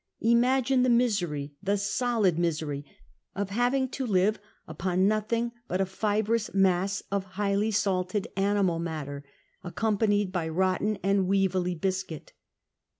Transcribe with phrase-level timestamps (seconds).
[0.21, 2.83] Imagine the misery, the solid misery,
[3.35, 9.23] of having to live upon nothing but a fibrous mass of highly salted animal matter,
[9.63, 12.33] accompanied by rotten and weevily biscuit